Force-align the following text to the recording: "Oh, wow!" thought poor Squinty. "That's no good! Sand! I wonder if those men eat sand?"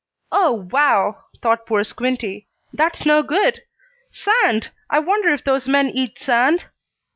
"Oh, 0.31 0.67
wow!" 0.71 1.25
thought 1.43 1.67
poor 1.67 1.83
Squinty. 1.83 2.47
"That's 2.73 3.05
no 3.05 3.21
good! 3.21 3.61
Sand! 4.09 4.71
I 4.89 4.97
wonder 4.97 5.29
if 5.31 5.43
those 5.43 5.67
men 5.67 5.89
eat 5.91 6.17
sand?" 6.17 6.63